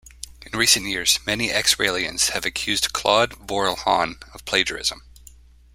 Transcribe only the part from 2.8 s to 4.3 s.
Claude Vorilhon